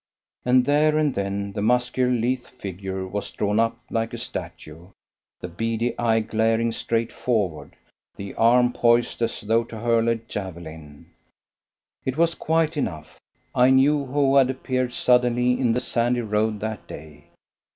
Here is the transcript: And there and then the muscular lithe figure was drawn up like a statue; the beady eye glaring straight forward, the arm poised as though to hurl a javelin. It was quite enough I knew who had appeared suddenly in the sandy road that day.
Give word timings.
And 0.45 0.65
there 0.65 0.97
and 0.97 1.13
then 1.13 1.51
the 1.53 1.61
muscular 1.61 2.11
lithe 2.11 2.39
figure 2.47 3.05
was 3.07 3.29
drawn 3.29 3.59
up 3.59 3.77
like 3.91 4.13
a 4.13 4.17
statue; 4.17 4.87
the 5.41 5.47
beady 5.47 5.95
eye 5.99 6.21
glaring 6.21 6.71
straight 6.71 7.13
forward, 7.13 7.75
the 8.15 8.33
arm 8.33 8.73
poised 8.73 9.21
as 9.21 9.41
though 9.41 9.63
to 9.65 9.77
hurl 9.77 10.09
a 10.09 10.15
javelin. 10.15 11.05
It 12.03 12.17
was 12.17 12.33
quite 12.33 12.77
enough 12.77 13.19
I 13.53 13.69
knew 13.69 14.03
who 14.07 14.37
had 14.37 14.49
appeared 14.49 14.91
suddenly 14.91 15.51
in 15.59 15.73
the 15.73 15.79
sandy 15.79 16.21
road 16.21 16.61
that 16.61 16.87
day. 16.87 17.27